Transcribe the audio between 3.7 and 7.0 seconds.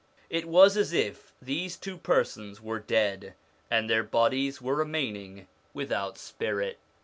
their bodies were remaining without spirit.